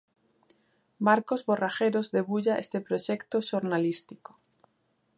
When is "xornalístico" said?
3.49-4.31